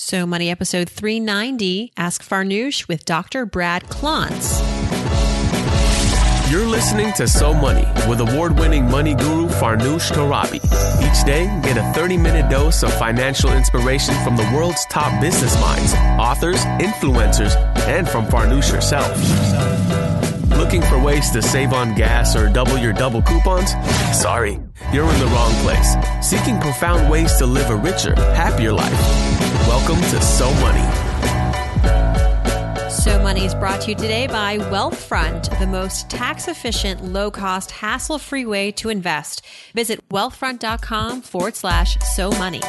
[0.00, 3.44] So Money episode 390, Ask Farnoosh with Dr.
[3.44, 4.62] Brad Klontz.
[6.52, 10.64] You're listening to So Money with award-winning money guru Farnoosh Torabi.
[11.02, 15.92] Each day, get a 30-minute dose of financial inspiration from the world's top business minds,
[15.94, 17.56] authors, influencers,
[17.88, 20.07] and from Farnoosh herself.
[20.68, 23.70] Looking for ways to save on gas or double your double coupons?
[24.12, 24.60] Sorry,
[24.92, 25.96] you're in the wrong place.
[26.20, 28.92] Seeking profound ways to live a richer, happier life.
[29.66, 30.84] Welcome to So Money.
[32.90, 37.70] So Money is brought to you today by Wealthfront, the most tax efficient, low cost,
[37.70, 39.40] hassle free way to invest.
[39.74, 42.60] Visit wealthfront.com forward slash so money.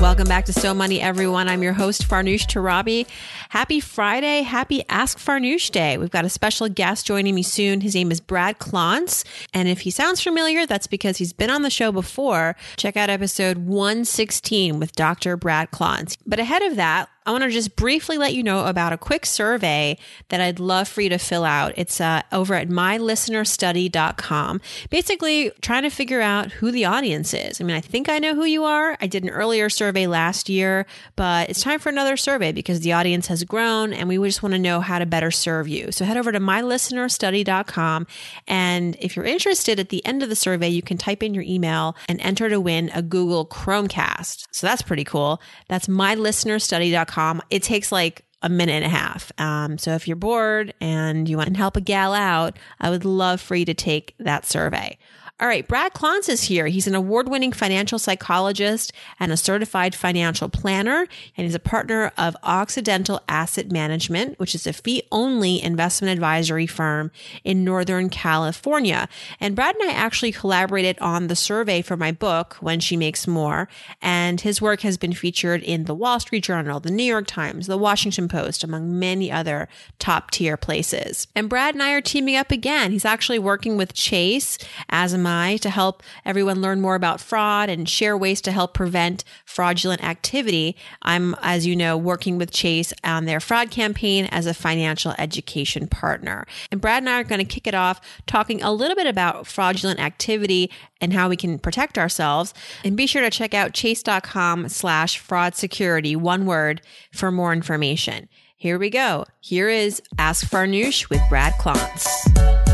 [0.00, 1.48] Welcome back to So Money, everyone.
[1.48, 3.04] I'm your host, Farnoosh Torabi.
[3.48, 4.42] Happy Friday.
[4.42, 5.98] Happy Ask Farnoosh Day.
[5.98, 7.80] We've got a special guest joining me soon.
[7.80, 9.24] His name is Brad Klontz.
[9.52, 12.54] And if he sounds familiar, that's because he's been on the show before.
[12.76, 15.36] Check out episode 116 with Dr.
[15.36, 16.16] Brad Klontz.
[16.24, 19.26] But ahead of that, I want to just briefly let you know about a quick
[19.26, 19.98] survey
[20.30, 21.74] that I'd love for you to fill out.
[21.76, 24.60] It's uh, over at mylistenerstudy.com.
[24.88, 27.60] Basically, trying to figure out who the audience is.
[27.60, 28.96] I mean, I think I know who you are.
[29.02, 30.86] I did an earlier survey last year,
[31.16, 34.54] but it's time for another survey because the audience has grown and we just want
[34.54, 35.92] to know how to better serve you.
[35.92, 38.06] So head over to mylistenerstudy.com.
[38.46, 41.44] And if you're interested at the end of the survey, you can type in your
[41.46, 44.46] email and enter to win a Google Chromecast.
[44.50, 45.42] So that's pretty cool.
[45.68, 47.17] That's mylistenerstudy.com
[47.50, 49.32] it takes like a minute and a half.
[49.38, 53.04] Um, so if you're bored and you want to help a gal out, I would
[53.04, 54.96] love for you to take that survey.
[55.40, 56.66] All right, Brad Klontz is here.
[56.66, 62.10] He's an award winning financial psychologist and a certified financial planner, and he's a partner
[62.18, 67.12] of Occidental Asset Management, which is a fee only investment advisory firm
[67.44, 69.08] in Northern California.
[69.38, 73.28] And Brad and I actually collaborated on the survey for my book, When She Makes
[73.28, 73.68] More,
[74.02, 77.68] and his work has been featured in the Wall Street Journal, the New York Times,
[77.68, 79.68] the Washington Post, among many other
[80.00, 81.28] top tier places.
[81.36, 82.90] And Brad and I are teaming up again.
[82.90, 84.58] He's actually working with Chase
[84.88, 89.24] as a to help everyone learn more about fraud and share ways to help prevent
[89.44, 90.76] fraudulent activity.
[91.02, 95.86] I'm, as you know, working with Chase on their fraud campaign as a financial education
[95.86, 96.46] partner.
[96.70, 99.46] And Brad and I are going to kick it off talking a little bit about
[99.46, 102.54] fraudulent activity and how we can protect ourselves.
[102.84, 106.80] And be sure to check out chase.com slash fraud security, one word,
[107.12, 108.28] for more information.
[108.56, 109.24] Here we go.
[109.40, 112.67] Here is Ask Farnoosh with Brad Klontz.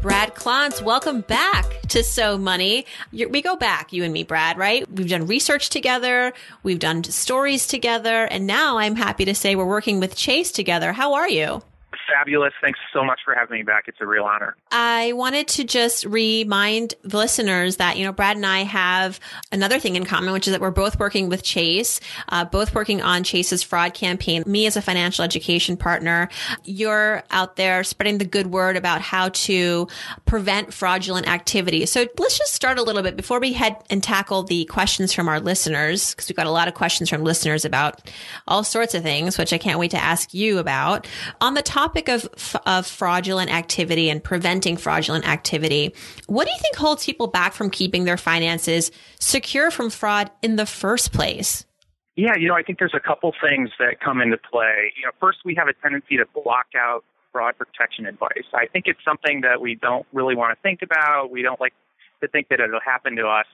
[0.00, 2.86] Brad Klontz, welcome back to So Money.
[3.10, 4.88] You're, we go back, you and me, Brad, right?
[4.88, 6.32] We've done research together,
[6.62, 10.92] we've done stories together, and now I'm happy to say we're working with Chase together.
[10.92, 11.62] How are you?
[12.08, 12.52] Fabulous.
[12.60, 13.84] Thanks so much for having me back.
[13.86, 14.56] It's a real honor.
[14.70, 19.20] I wanted to just remind the listeners that, you know, Brad and I have
[19.52, 23.02] another thing in common, which is that we're both working with Chase, uh, both working
[23.02, 24.42] on Chase's fraud campaign.
[24.46, 26.28] Me as a financial education partner,
[26.64, 29.88] you're out there spreading the good word about how to
[30.24, 31.84] prevent fraudulent activity.
[31.86, 35.28] So let's just start a little bit before we head and tackle the questions from
[35.28, 38.10] our listeners, because we've got a lot of questions from listeners about
[38.46, 41.06] all sorts of things, which I can't wait to ask you about.
[41.40, 45.94] On the topic topic of, of fraudulent activity and preventing fraudulent activity,
[46.26, 50.56] what do you think holds people back from keeping their finances secure from fraud in
[50.56, 51.64] the first place?
[52.16, 54.92] Yeah, you know, I think there's a couple things that come into play.
[54.96, 58.46] You know, first, we have a tendency to block out fraud protection advice.
[58.54, 61.30] I think it's something that we don't really want to think about.
[61.30, 61.74] We don't like
[62.20, 63.46] to think that it'll happen to us.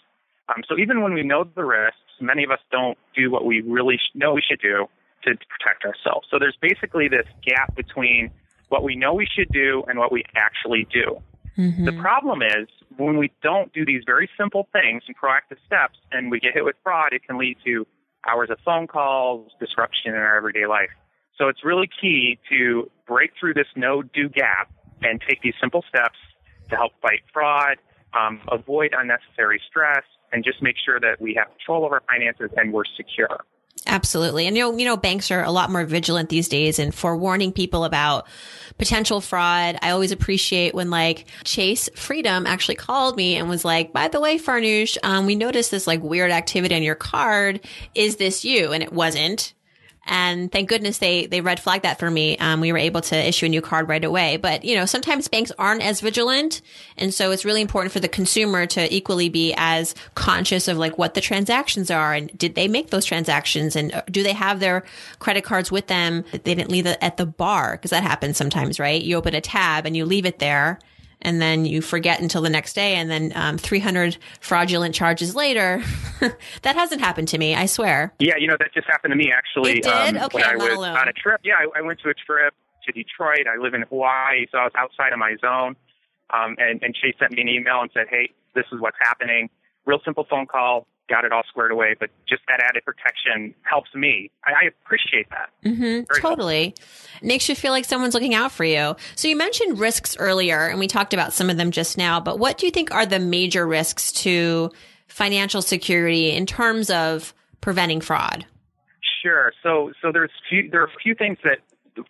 [0.48, 3.60] Um, so even when we know the risks, many of us don't do what we
[3.60, 4.88] really know we should do
[5.24, 6.26] to protect ourselves.
[6.30, 8.30] So there's basically this gap between
[8.68, 11.22] what we know we should do and what we actually do.
[11.56, 11.84] Mm-hmm.
[11.84, 16.30] The problem is when we don't do these very simple things and proactive steps and
[16.30, 17.86] we get hit with fraud, it can lead to
[18.26, 20.90] hours of phone calls, disruption in our everyday life.
[21.38, 25.84] So it's really key to break through this no do gap and take these simple
[25.88, 26.18] steps
[26.70, 27.76] to help fight fraud,
[28.18, 32.50] um, avoid unnecessary stress, and just make sure that we have control of our finances
[32.56, 33.44] and we're secure.
[33.86, 34.46] Absolutely.
[34.46, 37.52] And you know, you know, banks are a lot more vigilant these days and forewarning
[37.52, 38.26] people about
[38.78, 39.78] potential fraud.
[39.82, 44.20] I always appreciate when like Chase Freedom actually called me and was like, by the
[44.20, 47.60] way, Farnoosh, um, we noticed this like weird activity on your card.
[47.94, 48.72] Is this you?
[48.72, 49.52] And it wasn't.
[50.06, 52.36] And thank goodness they, they red flagged that for me.
[52.38, 54.36] Um, we were able to issue a new card right away.
[54.36, 56.60] But, you know, sometimes banks aren't as vigilant.
[56.96, 60.98] And so it's really important for the consumer to equally be as conscious of like
[60.98, 64.60] what the transactions are and did they make those transactions and uh, do they have
[64.60, 64.84] their
[65.18, 66.24] credit cards with them?
[66.32, 69.02] They didn't leave it at the bar because that happens sometimes, right?
[69.02, 70.78] You open a tab and you leave it there
[71.24, 75.82] and then you forget until the next day, and then um, 300 fraudulent charges later.
[76.62, 78.12] that hasn't happened to me, I swear.
[78.18, 79.78] Yeah, you know that just happened to me actually.
[79.78, 80.16] It did?
[80.16, 80.96] Um, Okay, when I I'm not was alone.
[80.96, 81.40] on a trip.
[81.44, 82.54] Yeah, I, I went to a trip
[82.86, 83.46] to Detroit.
[83.52, 85.74] I live in Hawaii, so I was outside of my zone.
[86.32, 89.50] Um, and, and Chase sent me an email and said, "Hey, this is what's happening."
[89.86, 91.94] Real simple phone call, got it all squared away.
[91.98, 94.30] But just that added protection helps me.
[94.44, 95.50] I, I appreciate that.
[95.62, 96.74] hmm Very totally.
[97.22, 98.96] Makes you feel like someone's looking out for you.
[99.16, 102.38] So you mentioned risks earlier, and we talked about some of them just now, but
[102.38, 104.70] what do you think are the major risks to
[105.08, 108.46] financial security in terms of preventing fraud?
[109.22, 109.52] Sure.
[109.62, 111.58] So so there's few, there are a few things that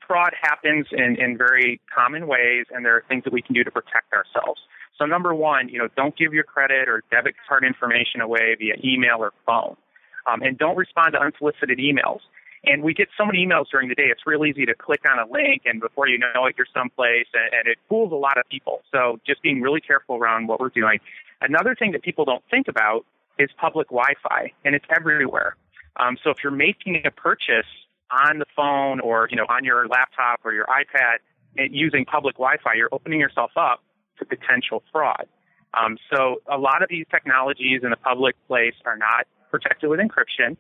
[0.07, 3.63] fraud happens in, in very common ways, and there are things that we can do
[3.63, 4.61] to protect ourselves.
[4.99, 8.75] So number one, you know, don't give your credit or debit card information away via
[8.85, 9.77] email or phone,
[10.27, 12.21] um, and don't respond to unsolicited emails.
[12.67, 15.19] And we get so many emails during the day; it's real easy to click on
[15.19, 18.39] a link, and before you know it, you're someplace, and, and it fools a lot
[18.39, 18.83] of people.
[18.93, 21.01] So just being really careful around what we're doing.
[21.41, 23.05] Another thing that people don't think about
[23.39, 25.57] is public Wi-Fi, and it's everywhere.
[25.97, 27.67] Um, so if you're making a purchase
[28.11, 31.19] on the phone or you know on your laptop or your iPad
[31.57, 33.83] using public Wi-Fi, you're opening yourself up
[34.19, 35.27] to potential fraud.
[35.79, 40.01] Um, so a lot of these technologies in the public place are not protected with
[40.01, 40.57] encryption.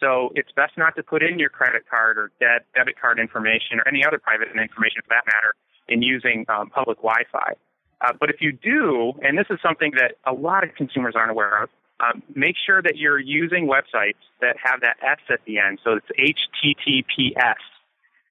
[0.00, 3.78] So it's best not to put in your credit card or de- debit card information
[3.78, 5.54] or any other private information for that matter
[5.88, 7.54] in using um, public Wi-Fi.
[8.00, 11.30] Uh, but if you do, and this is something that a lot of consumers aren't
[11.30, 11.68] aware of,
[12.00, 15.80] um, make sure that you're using websites that have that S at the end.
[15.84, 17.60] So it's HTTPS.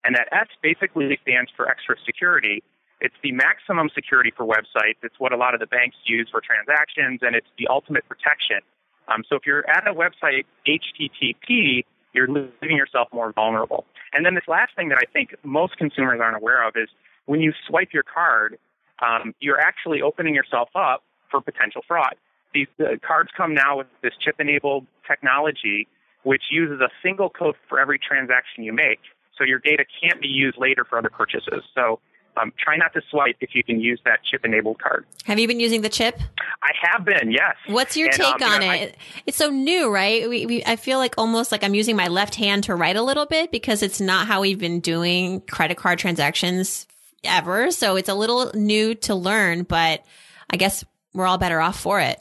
[0.03, 2.63] And that S basically stands for extra security.
[3.01, 4.99] It's the maximum security for websites.
[5.03, 8.59] It's what a lot of the banks use for transactions, and it's the ultimate protection.
[9.07, 13.85] Um, so if you're at a website HTTP, you're leaving yourself more vulnerable.
[14.13, 16.89] And then this last thing that I think most consumers aren't aware of is
[17.25, 18.57] when you swipe your card,
[19.01, 22.15] um, you're actually opening yourself up for potential fraud.
[22.53, 25.87] These uh, cards come now with this chip-enabled technology,
[26.23, 28.99] which uses a single code for every transaction you make.
[29.37, 31.63] So your data can't be used later for other purchases.
[31.73, 31.99] So
[32.41, 35.05] um, try not to swipe if you can use that chip-enabled card.
[35.25, 36.19] Have you been using the chip?
[36.63, 37.55] I have been, yes.
[37.67, 38.97] What's your And, take um, you on know, I- it?
[39.25, 40.29] it's so new, right?
[40.29, 43.01] We, we, I feel like almost like I'm using my left hand to write a
[43.03, 46.87] little bit because it's not how we've been doing credit card transactions
[47.23, 47.71] ever.
[47.71, 50.03] So it's a little new to learn, but
[50.49, 50.83] I guess
[51.13, 52.19] we're all better off for it.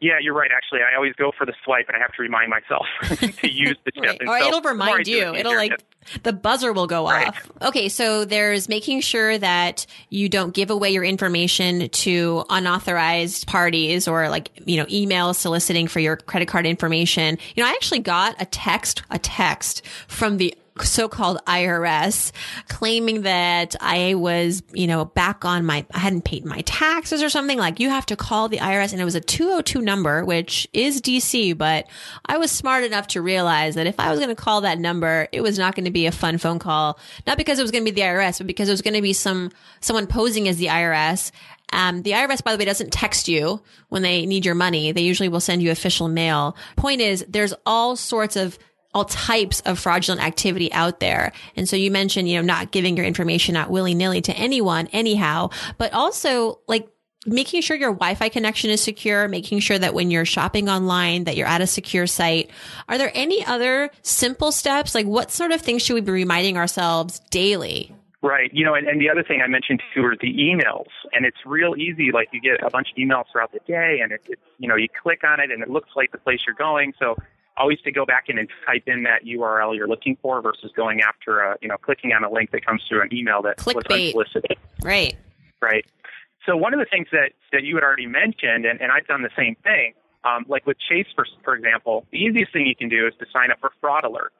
[0.00, 0.50] Yeah, you're right.
[0.54, 2.86] Actually, I always go for the swipe, and I have to remind myself
[3.40, 4.20] to use the chip.
[4.20, 4.28] Right.
[4.28, 5.34] Or so it'll the more I remind do it, you.
[5.34, 5.82] It'll like it
[6.22, 7.28] the buzzer will go Right.
[7.28, 7.50] off.
[7.62, 14.08] Okay, so there's making sure that you don't give away your information to unauthorized parties
[14.08, 17.38] or like, you know, emails soliciting for your credit card information.
[17.54, 22.32] You know, I actually got a text, a text from the so-called IRS
[22.68, 27.28] claiming that I was, you know, back on my, I hadn't paid my taxes or
[27.28, 30.66] something like you have to call the IRS and it was a 202 number, which
[30.72, 31.86] is DC, but
[32.24, 35.28] I was smart enough to realize that if I was going to call that number,
[35.32, 36.98] it was not going to be a fun phone call.
[37.26, 39.02] Not because it was going to be the IRS, but because it was going to
[39.02, 41.32] be some, someone posing as the IRS.
[41.72, 44.92] Um, the IRS, by the way, doesn't text you when they need your money.
[44.92, 46.56] They usually will send you official mail.
[46.76, 48.58] Point is, there's all sorts of
[48.94, 51.32] all types of fraudulent activity out there.
[51.56, 54.88] And so you mentioned, you know, not giving your information out willy nilly to anyone
[54.88, 56.88] anyhow, but also like
[57.26, 61.36] making sure your Wi-Fi connection is secure, making sure that when you're shopping online, that
[61.36, 62.50] you're at a secure site.
[62.88, 64.94] Are there any other simple steps?
[64.94, 67.94] Like what sort of things should we be reminding ourselves daily?
[68.22, 68.50] Right.
[68.52, 70.86] You know, and, and the other thing I mentioned too are the emails.
[71.12, 72.12] And it's real easy.
[72.12, 74.76] Like you get a bunch of emails throughout the day and it, it you know,
[74.76, 76.94] you click on it and it looks like the place you're going.
[76.98, 77.16] So
[77.56, 81.00] always to go back in and type in that URL you're looking for versus going
[81.00, 83.74] after a, you know, clicking on a link that comes through an email that was
[83.74, 84.06] Clickbait.
[84.08, 84.56] unsolicited.
[84.82, 85.16] Right.
[85.60, 85.84] Right.
[86.46, 89.22] So one of the things that, that you had already mentioned, and, and I've done
[89.22, 89.94] the same thing,
[90.24, 93.26] um, like with Chase, for, for example, the easiest thing you can do is to
[93.32, 94.30] sign up for fraud alerts.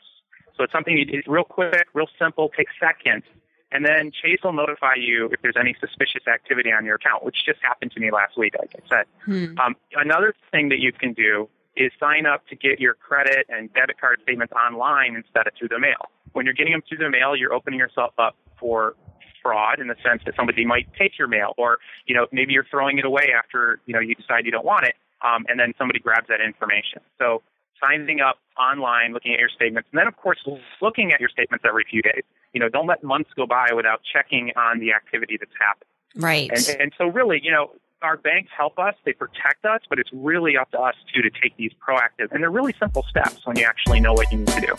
[0.57, 3.25] So it's something you, it's real quick, real simple, takes seconds.
[3.71, 7.37] And then Chase will notify you if there's any suspicious activity on your account, which
[7.47, 9.07] just happened to me last week, like I said.
[9.25, 9.59] Hmm.
[9.59, 13.73] Um, another thing that you can do is sign up to get your credit and
[13.73, 16.11] debit card statements online instead of through the mail.
[16.33, 18.95] When you're getting them through the mail, you're opening yourself up for
[19.43, 22.67] fraud in the sense that somebody might take your mail or, you know, maybe you're
[22.71, 25.75] throwing it away after, you know, you decide you don't want it, um, and then
[25.76, 27.00] somebody grabs that information.
[27.19, 27.43] So
[27.83, 30.38] signing up online, looking at your statements, and then of course
[30.81, 32.23] looking at your statements every few days.
[32.52, 35.88] You know, don't let months go by without checking on the activity that's happened.
[36.14, 36.50] Right.
[36.50, 40.11] And, and so really, you know, our banks help us, they protect us, but it's
[40.12, 43.56] really up to us too to take these proactive and they're really simple steps when
[43.56, 44.75] you actually know what you need to do.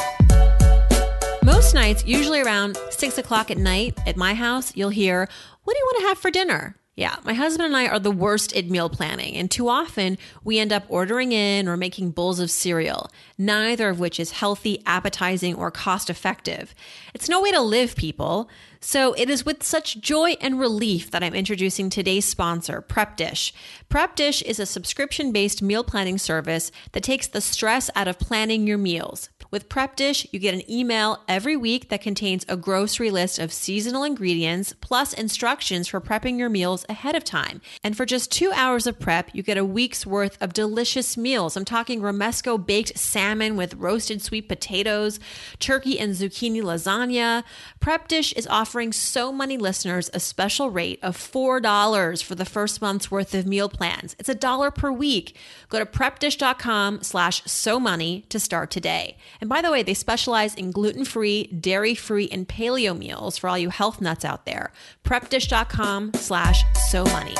[1.45, 5.27] Most nights, usually around six o'clock at night at my house, you'll hear,
[5.63, 6.77] What do you want to have for dinner?
[6.95, 10.59] Yeah, my husband and I are the worst at meal planning, and too often we
[10.59, 15.55] end up ordering in or making bowls of cereal, neither of which is healthy, appetizing,
[15.55, 16.75] or cost effective.
[17.15, 18.47] It's no way to live, people.
[18.79, 23.55] So it is with such joy and relief that I'm introducing today's sponsor, Prep Dish.
[23.89, 28.19] Prep Dish is a subscription based meal planning service that takes the stress out of
[28.19, 29.29] planning your meals.
[29.53, 33.53] With Prep Dish, you get an email every week that contains a grocery list of
[33.53, 37.61] seasonal ingredients plus instructions for prepping your meals ahead of time.
[37.83, 41.55] And for just two hours of prep, you get a week's worth of delicious meals.
[41.55, 45.19] I'm talking Romesco baked salmon with roasted sweet potatoes,
[45.59, 47.43] turkey and zucchini lasagna.
[47.79, 52.81] Prep Dish is offering So Money listeners a special rate of $4 for the first
[52.81, 54.15] month's worth of meal plans.
[54.17, 55.37] It's a dollar per week.
[55.69, 59.15] Go to prepdish.com slash so money to start today.
[59.43, 63.49] And by the way, they specialize in gluten free, dairy free, and paleo meals for
[63.49, 64.71] all you health nuts out there.
[65.03, 67.35] Prepdish.com slash so money.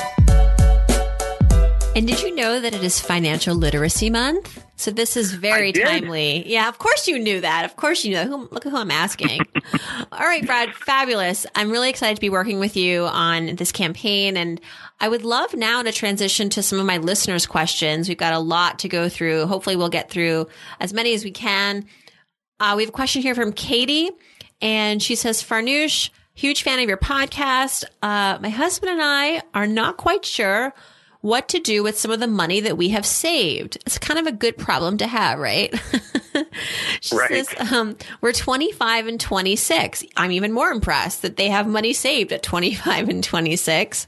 [1.96, 4.63] And did you know that it is Financial Literacy Month?
[4.76, 6.44] So this is very timely.
[6.46, 7.64] Yeah, of course you knew that.
[7.64, 8.24] Of course you know.
[8.24, 9.40] Who, look at who I'm asking.
[10.12, 11.46] All right, Brad, fabulous.
[11.54, 14.36] I'm really excited to be working with you on this campaign.
[14.36, 14.60] And
[15.00, 18.08] I would love now to transition to some of my listeners' questions.
[18.08, 19.46] We've got a lot to go through.
[19.46, 20.48] Hopefully we'll get through
[20.80, 21.86] as many as we can.
[22.58, 24.10] Uh, we have a question here from Katie,
[24.60, 27.84] and she says, Farnoosh, huge fan of your podcast.
[28.02, 30.72] Uh, my husband and I are not quite sure
[31.24, 33.78] what to do with some of the money that we have saved.
[33.86, 35.74] It's kind of a good problem to have, right?
[37.00, 37.46] she right.
[37.46, 40.04] says, um, we're 25 and 26.
[40.18, 44.06] I'm even more impressed that they have money saved at 25 and 26.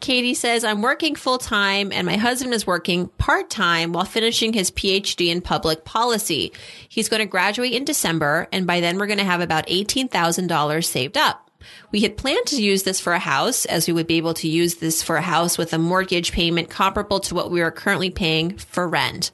[0.00, 4.52] Katie says, I'm working full time and my husband is working part time while finishing
[4.52, 6.52] his PhD in public policy.
[6.88, 10.84] He's going to graduate in December and by then we're going to have about $18,000
[10.84, 11.47] saved up.
[11.90, 14.48] We had planned to use this for a house as we would be able to
[14.48, 18.10] use this for a house with a mortgage payment comparable to what we are currently
[18.10, 19.30] paying for rent.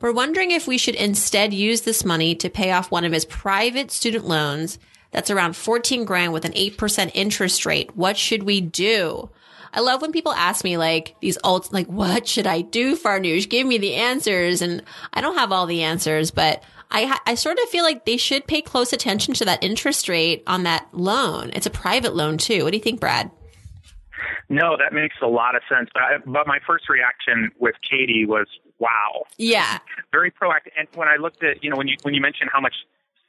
[0.00, 3.24] We're wondering if we should instead use this money to pay off one of his
[3.24, 4.78] private student loans
[5.10, 7.96] that's around 14 grand with an 8% interest rate.
[7.96, 9.30] What should we do?
[9.72, 13.48] I love when people ask me like these alt, like, what should I do, Farnoosh?
[13.48, 14.62] Give me the answers.
[14.62, 16.62] And I don't have all the answers, but
[16.94, 20.42] I, I sort of feel like they should pay close attention to that interest rate
[20.46, 21.50] on that loan.
[21.54, 22.64] It's a private loan too.
[22.64, 23.30] What do you think, Brad?
[24.48, 25.90] No, that makes a lot of sense.
[25.92, 28.46] But, I, but my first reaction with Katie was,
[28.78, 29.78] "Wow." Yeah.
[30.12, 30.70] Very proactive.
[30.78, 32.74] And when I looked at, you know, when you when you mentioned how much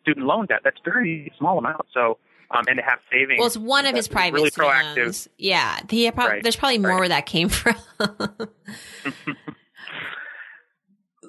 [0.02, 1.86] student loan debt, that's very small amount.
[1.94, 2.18] So,
[2.52, 3.40] um, and to have savings.
[3.40, 4.98] Well, it's one of his private really proactive.
[4.98, 5.28] loans.
[5.38, 5.80] Yeah.
[5.90, 7.00] He prob- Right, There's probably more right.
[7.00, 7.76] where that came from.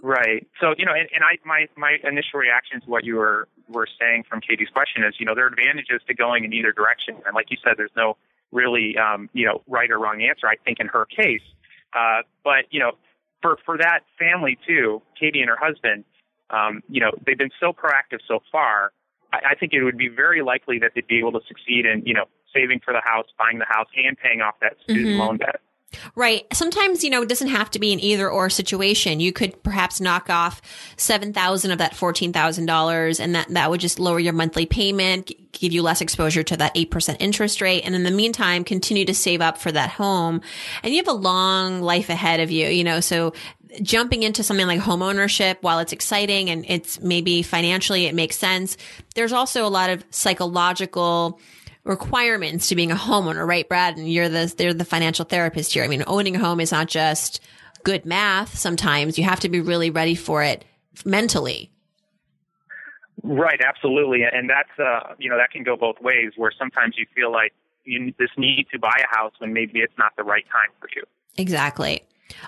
[0.03, 0.47] Right.
[0.61, 3.88] So you know, and, and I my my initial reaction to what you were were
[3.99, 7.17] saying from Katie's question is, you know, there are advantages to going in either direction,
[7.26, 8.17] and like you said, there's no
[8.53, 10.47] really um, you know right or wrong answer.
[10.47, 11.43] I think in her case,
[11.93, 12.93] uh, but you know,
[13.43, 16.05] for for that family too, Katie and her husband,
[16.50, 18.93] um, you know, they've been so proactive so far.
[19.33, 22.03] I, I think it would be very likely that they'd be able to succeed in
[22.07, 25.19] you know saving for the house, buying the house, and paying off that student Mhm.
[25.19, 25.61] loan debt.
[26.15, 26.45] Right.
[26.53, 29.21] Sometimes, you know, it doesn't have to be an either or situation.
[29.21, 30.62] You could perhaps knock off
[30.97, 35.83] 7000 of that $14,000 and that, that would just lower your monthly payment, give you
[35.83, 37.83] less exposure to that 8% interest rate.
[37.83, 40.41] And in the meantime, continue to save up for that home.
[40.83, 43.33] And you have a long life ahead of you, you know, so
[43.83, 48.37] jumping into something like home ownership, while it's exciting and it's maybe financially it makes
[48.37, 48.76] sense,
[49.15, 51.41] there's also a lot of psychological
[51.87, 53.97] requirements to being a homeowner, right, Brad?
[53.97, 55.85] And you're the they're the financial therapist here.
[55.85, 57.40] I mean, owning a home is not just
[57.85, 58.59] good math.
[58.59, 60.64] Sometimes you have to be really ready for it
[61.05, 61.71] mentally.
[63.23, 66.33] Right, absolutely, and that's uh, you know that can go both ways.
[66.37, 67.52] Where sometimes you feel like
[67.85, 70.88] you just need to buy a house when maybe it's not the right time for
[70.95, 71.02] you.
[71.38, 72.02] Exactly.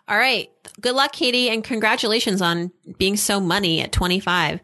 [0.09, 0.51] All right.
[0.81, 4.61] Good luck, Katie, and congratulations on being so money at 25.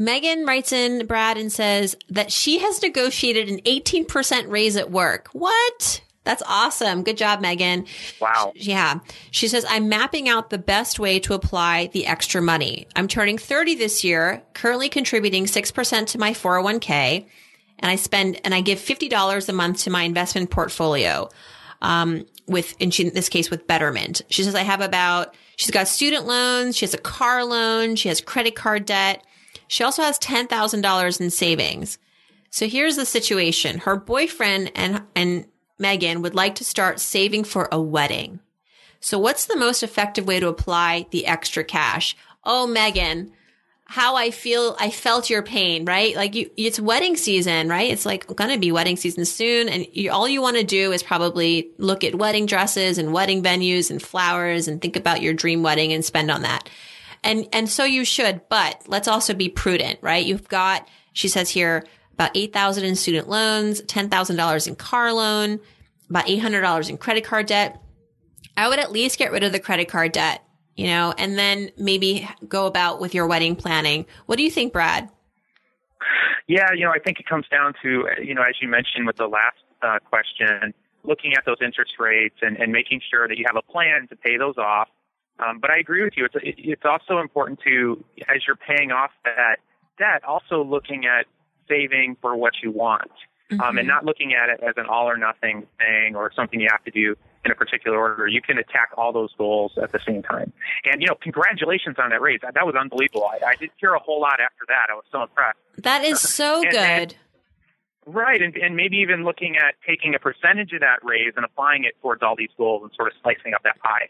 [0.00, 5.28] Megan writes in Brad and says that she has negotiated an 18% raise at work.
[5.34, 6.00] What?
[6.24, 7.02] That's awesome.
[7.02, 7.84] Good job, Megan.
[8.18, 8.52] Wow.
[8.54, 9.00] Yeah.
[9.30, 12.86] She says, I'm mapping out the best way to apply the extra money.
[12.96, 17.26] I'm turning 30 this year, currently contributing 6% to my 401k,
[17.78, 21.28] and I spend, and I give $50 a month to my investment portfolio.
[21.82, 24.22] Um, with, in, she, in this case, with Betterment.
[24.28, 26.76] She says, I have about, she's got student loans.
[26.76, 27.96] She has a car loan.
[27.96, 29.24] She has credit card debt.
[29.70, 31.98] She also has $10,000 in savings.
[32.50, 33.78] So here's the situation.
[33.78, 35.46] Her boyfriend and, and
[35.78, 38.40] Megan would like to start saving for a wedding.
[38.98, 42.16] So what's the most effective way to apply the extra cash?
[42.42, 43.30] Oh, Megan,
[43.84, 46.16] how I feel, I felt your pain, right?
[46.16, 47.92] Like you, it's wedding season, right?
[47.92, 49.68] It's like going to be wedding season soon.
[49.68, 53.40] And you, all you want to do is probably look at wedding dresses and wedding
[53.40, 56.68] venues and flowers and think about your dream wedding and spend on that.
[57.22, 60.24] And, and so you should, but let's also be prudent, right?
[60.24, 61.84] You've got, she says here,
[62.14, 65.60] about 8,000 in student loans, $10,000 in car loan,
[66.08, 67.80] about $800 in credit card debt.
[68.56, 70.42] I would at least get rid of the credit card debt
[70.80, 74.06] you know, and then maybe go about with your wedding planning.
[74.24, 75.10] What do you think, Brad?
[76.46, 79.16] Yeah, you know, I think it comes down to, you know, as you mentioned with
[79.16, 80.72] the last uh, question,
[81.04, 84.16] looking at those interest rates and, and making sure that you have a plan to
[84.16, 84.88] pay those off.
[85.40, 86.26] Um, but I agree with you.
[86.26, 89.56] It's, it's also important to, as you're paying off that
[89.98, 91.26] debt, also looking at
[91.68, 93.10] saving for what you want
[93.50, 93.60] mm-hmm.
[93.60, 96.68] um, and not looking at it as an all or nothing thing or something you
[96.70, 98.26] have to do in a particular order.
[98.26, 100.52] You can attack all those goals at the same time.
[100.84, 102.40] And, you know, congratulations on that raise.
[102.42, 103.24] That, that was unbelievable.
[103.24, 104.86] I, I didn't hear a whole lot after that.
[104.90, 105.58] I was so impressed.
[105.78, 106.80] That is so and, good.
[106.80, 107.14] And,
[108.06, 108.42] right.
[108.42, 111.94] And, and maybe even looking at taking a percentage of that raise and applying it
[112.02, 114.08] towards all these goals and sort of slicing up that pie.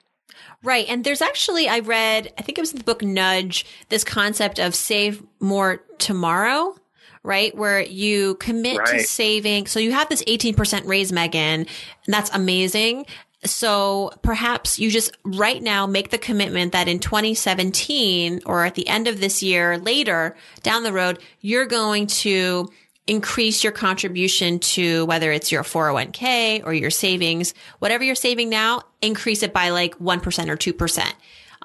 [0.62, 0.86] Right.
[0.88, 4.58] And there's actually, I read, I think it was in the book Nudge, this concept
[4.58, 6.74] of save more tomorrow
[7.22, 7.54] right?
[7.54, 8.98] Where you commit right.
[8.98, 9.66] to saving.
[9.66, 11.66] So you have this 18% raise, Megan, and
[12.06, 13.04] that's amazing.
[13.44, 18.86] So perhaps you just right now make the commitment that in 2017 or at the
[18.86, 22.70] end of this year, later down the road, you're going to
[23.06, 28.82] increase your contribution to whether it's your 401k or your savings, whatever you're saving now,
[29.02, 31.12] increase it by like 1% or 2%.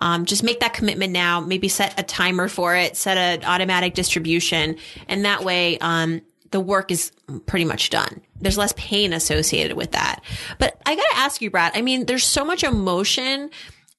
[0.02, 1.40] Um, just make that commitment now.
[1.40, 4.78] Maybe set a timer for it, set an automatic distribution,
[5.08, 7.12] and that way, um, the work is
[7.46, 8.22] pretty much done.
[8.40, 10.22] There's less pain associated with that.
[10.60, 13.50] But I got to ask you, Brad, I mean, there's so much emotion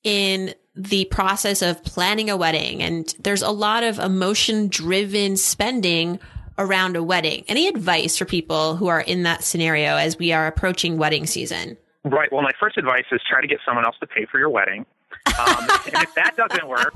[0.04, 6.18] in the process of planning a wedding and there's a lot of emotion driven spending
[6.58, 7.44] around a wedding.
[7.48, 11.76] Any advice for people who are in that scenario as we are approaching wedding season?
[12.06, 12.30] Right.
[12.30, 14.86] Well, my first advice is try to get someone else to pay for your wedding.
[15.26, 16.94] Um, and if that doesn't work,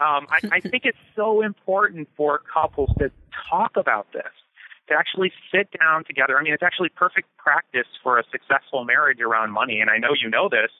[0.00, 3.10] um, I, I think it's so important for couples to
[3.50, 4.30] talk about this,
[4.88, 6.38] to actually sit down together.
[6.38, 10.10] I mean, it's actually perfect practice for a successful marriage around money, and I know
[10.14, 10.70] you know this.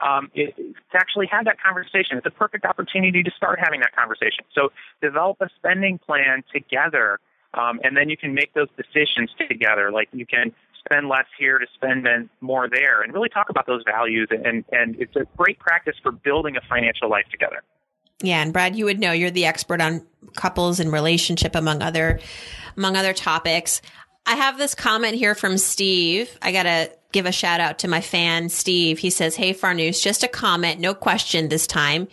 [0.00, 3.96] Um, it, to actually have that conversation, it's a perfect opportunity to start having that
[3.96, 4.44] conversation.
[4.54, 4.70] So
[5.02, 7.18] develop a spending plan together,
[7.52, 9.90] um, and then you can make those decisions together.
[9.90, 10.52] Like you can
[10.84, 12.06] spend less here to spend
[12.40, 16.12] more there and really talk about those values and and it's a great practice for
[16.12, 17.62] building a financial life together.
[18.22, 22.20] Yeah and brad you would know you're the expert on couples and relationship among other
[22.76, 23.82] among other topics.
[24.26, 26.36] I have this comment here from steve.
[26.42, 28.98] I gotta give a shout out to my fan steve.
[28.98, 32.08] He says hey farnoosh just a comment no question this time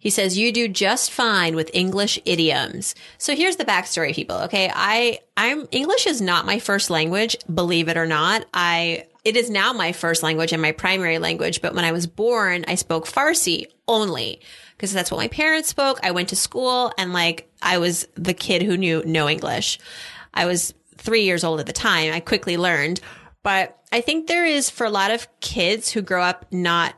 [0.00, 2.94] he says, you do just fine with English idioms.
[3.18, 4.36] So here's the backstory, people.
[4.38, 4.72] Okay.
[4.74, 8.46] I, I'm, English is not my first language, believe it or not.
[8.54, 11.60] I, it is now my first language and my primary language.
[11.60, 14.40] But when I was born, I spoke Farsi only
[14.74, 16.00] because that's what my parents spoke.
[16.02, 19.78] I went to school and like I was the kid who knew no English.
[20.32, 22.10] I was three years old at the time.
[22.10, 23.02] I quickly learned.
[23.42, 26.94] But I think there is for a lot of kids who grow up not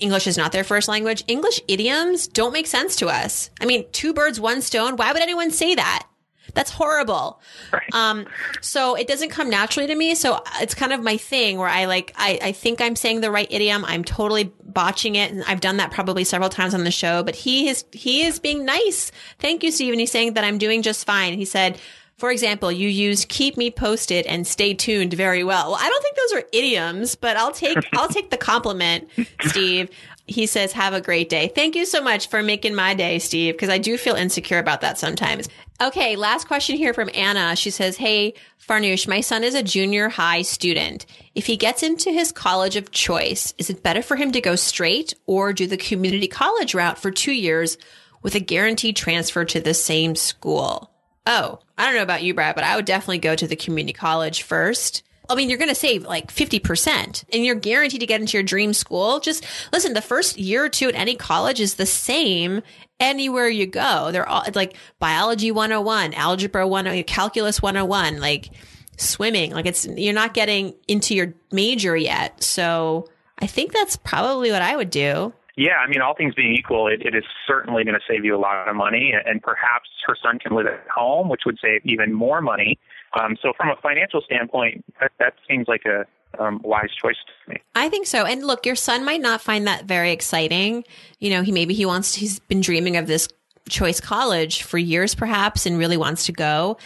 [0.00, 1.24] English is not their first language.
[1.28, 3.50] English idioms don't make sense to us.
[3.60, 4.96] I mean, two birds, one stone.
[4.96, 6.06] Why would anyone say that?
[6.54, 7.40] That's horrible.
[7.72, 7.92] Right.
[7.92, 8.26] Um,
[8.62, 10.14] so it doesn't come naturally to me.
[10.14, 13.30] So it's kind of my thing where I like, I, I think I'm saying the
[13.30, 13.84] right idiom.
[13.84, 15.32] I'm totally botching it.
[15.32, 18.38] And I've done that probably several times on the show, but he is, he is
[18.38, 19.12] being nice.
[19.38, 19.92] Thank you, Steve.
[19.92, 21.34] And He's saying that I'm doing just fine.
[21.34, 21.78] He said,
[22.16, 25.72] for example, you use keep me posted and stay tuned very well.
[25.72, 29.08] Well, I don't think those are idioms, but I'll take I'll take the compliment,
[29.42, 29.90] Steve.
[30.28, 31.52] He says, have a great day.
[31.54, 34.80] Thank you so much for making my day, Steve, because I do feel insecure about
[34.80, 35.48] that sometimes.
[35.80, 37.54] Okay, last question here from Anna.
[37.54, 38.34] She says, Hey,
[38.66, 41.06] Farnoosh, my son is a junior high student.
[41.34, 44.56] If he gets into his college of choice, is it better for him to go
[44.56, 47.76] straight or do the community college route for two years
[48.22, 50.90] with a guaranteed transfer to the same school?
[51.26, 53.92] Oh, I don't know about you, Brad, but I would definitely go to the community
[53.92, 55.02] college first.
[55.28, 58.44] I mean, you're going to save like 50% and you're guaranteed to get into your
[58.44, 59.18] dream school.
[59.18, 62.62] Just listen, the first year or two at any college is the same
[63.00, 64.12] anywhere you go.
[64.12, 68.50] They're all like biology 101, algebra 101, calculus 101, like
[68.96, 69.52] swimming.
[69.52, 72.42] Like it's, you're not getting into your major yet.
[72.42, 73.08] So
[73.38, 75.32] I think that's probably what I would do.
[75.56, 78.36] Yeah, I mean, all things being equal, it, it is certainly going to save you
[78.36, 81.80] a lot of money, and perhaps her son can live at home, which would save
[81.84, 82.78] even more money.
[83.18, 86.04] Um, so, from a financial standpoint, that, that seems like a
[86.38, 87.62] um, wise choice to me.
[87.74, 88.26] I think so.
[88.26, 90.84] And look, your son might not find that very exciting.
[91.20, 93.28] You know, he maybe he wants to, he's been dreaming of this
[93.68, 96.76] choice college for years, perhaps, and really wants to go.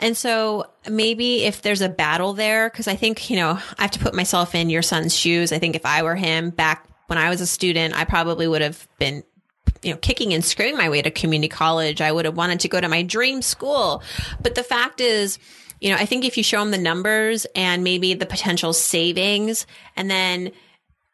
[0.00, 3.90] And so maybe if there's a battle there, because I think, you know, I have
[3.92, 5.52] to put myself in your son's shoes.
[5.52, 8.62] I think if I were him back when I was a student, I probably would
[8.62, 9.24] have been
[9.82, 12.00] you know, kicking and screaming my way to community college.
[12.00, 14.02] I would have wanted to go to my dream school.
[14.40, 15.38] But the fact is,
[15.80, 19.66] you know, I think if you show them the numbers and maybe the potential savings
[19.96, 20.52] and then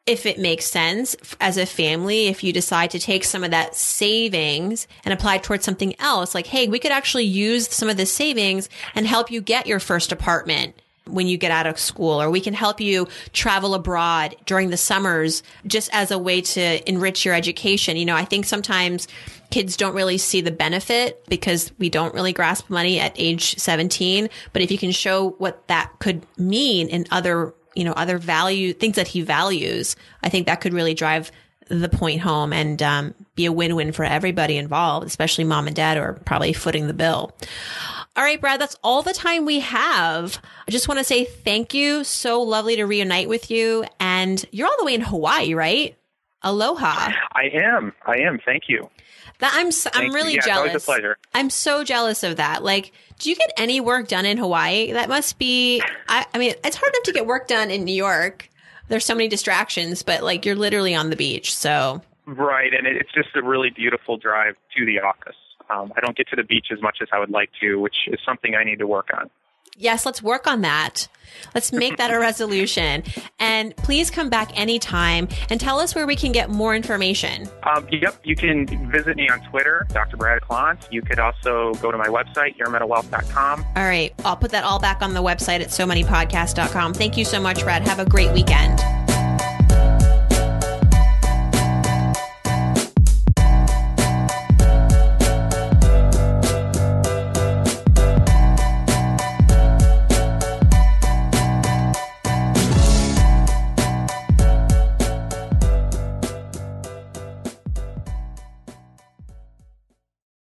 [0.04, 3.74] if it makes sense as a family, if you decide to take some of that
[3.74, 8.06] savings and apply towards something else, like, hey, we could actually use some of the
[8.06, 12.30] savings and help you get your first apartment when you get out of school, or
[12.30, 17.24] we can help you travel abroad during the summers just as a way to enrich
[17.24, 17.96] your education.
[17.96, 19.08] You know, I think sometimes
[19.50, 24.28] kids don't really see the benefit because we don't really grasp money at age 17.
[24.52, 28.72] But if you can show what that could mean in other you know, other value,
[28.72, 31.30] things that he values, I think that could really drive
[31.68, 35.98] the point home and um, be a win-win for everybody involved, especially mom and dad,
[35.98, 37.32] are probably footing the bill.
[38.16, 40.40] All right, Brad, that's all the time we have.
[40.66, 42.02] I just want to say thank you.
[42.02, 43.84] So lovely to reunite with you.
[44.00, 45.94] And you're all the way in Hawaii, right?
[46.40, 47.12] Aloha.
[47.32, 47.92] I am.
[48.06, 48.38] I am.
[48.42, 48.88] Thank you.
[49.40, 50.68] That I'm I'm really yeah, jealous.
[50.68, 51.18] Always a pleasure.
[51.34, 52.64] I'm so jealous of that.
[52.64, 54.92] Like, do you get any work done in Hawaii?
[54.92, 55.82] That must be.
[56.08, 58.48] I, I mean, it's hard enough to get work done in New York.
[58.88, 62.00] There's so many distractions, but like you're literally on the beach, so.
[62.24, 65.36] Right, and it's just a really beautiful drive to the office.
[65.70, 67.96] Um, I don't get to the beach as much as I would like to, which
[68.08, 69.30] is something I need to work on
[69.76, 71.08] yes, let's work on that.
[71.54, 73.02] Let's make that a resolution.
[73.38, 77.48] And please come back anytime and tell us where we can get more information.
[77.64, 80.16] Um, yep, you can visit me on Twitter, Dr.
[80.16, 80.90] Brad Klontz.
[80.90, 83.64] You could also go to my website, yourmentalwealth.com.
[83.76, 84.14] All right.
[84.24, 86.94] I'll put that all back on the website at so moneypodcast.com.
[86.94, 87.86] Thank you so much, Brad.
[87.86, 88.80] Have a great weekend.